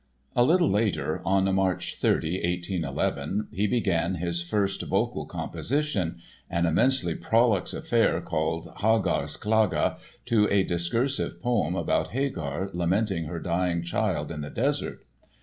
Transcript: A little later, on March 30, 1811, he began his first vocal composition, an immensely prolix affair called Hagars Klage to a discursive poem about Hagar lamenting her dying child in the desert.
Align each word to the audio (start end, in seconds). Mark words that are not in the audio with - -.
A 0.35 0.43
little 0.43 0.67
later, 0.67 1.21
on 1.23 1.45
March 1.53 1.97
30, 1.99 2.37
1811, 2.43 3.49
he 3.51 3.67
began 3.67 4.15
his 4.15 4.41
first 4.41 4.81
vocal 4.81 5.27
composition, 5.27 6.17
an 6.49 6.65
immensely 6.65 7.13
prolix 7.13 7.71
affair 7.75 8.19
called 8.19 8.73
Hagars 8.77 9.37
Klage 9.39 9.97
to 10.25 10.47
a 10.49 10.63
discursive 10.63 11.39
poem 11.39 11.75
about 11.75 12.07
Hagar 12.13 12.71
lamenting 12.73 13.25
her 13.25 13.37
dying 13.39 13.83
child 13.83 14.31
in 14.31 14.41
the 14.41 14.49
desert. 14.49 15.05